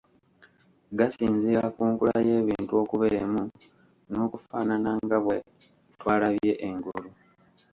[0.97, 3.41] Gasinziira ku nkula y'ebintu okuba emu
[4.11, 5.37] n'okufaanana nga bwe
[5.99, 7.09] twalabye engulu.